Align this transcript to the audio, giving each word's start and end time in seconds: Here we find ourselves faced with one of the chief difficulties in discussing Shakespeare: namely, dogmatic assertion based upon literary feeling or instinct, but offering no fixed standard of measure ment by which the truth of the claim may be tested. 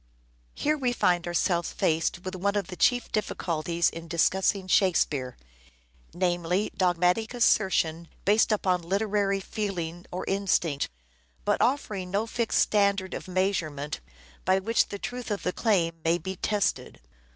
Here 0.55 0.79
we 0.79 0.93
find 0.93 1.27
ourselves 1.27 1.71
faced 1.73 2.25
with 2.25 2.33
one 2.33 2.55
of 2.55 2.69
the 2.69 2.75
chief 2.75 3.11
difficulties 3.11 3.87
in 3.87 4.07
discussing 4.07 4.67
Shakespeare: 4.67 5.37
namely, 6.11 6.71
dogmatic 6.75 7.35
assertion 7.35 8.07
based 8.25 8.51
upon 8.51 8.81
literary 8.81 9.39
feeling 9.39 10.07
or 10.11 10.25
instinct, 10.27 10.89
but 11.45 11.61
offering 11.61 12.09
no 12.09 12.25
fixed 12.25 12.57
standard 12.61 13.13
of 13.13 13.27
measure 13.27 13.69
ment 13.69 13.99
by 14.43 14.57
which 14.57 14.87
the 14.87 14.97
truth 14.97 15.29
of 15.29 15.43
the 15.43 15.53
claim 15.53 16.01
may 16.03 16.17
be 16.17 16.35
tested. 16.35 16.99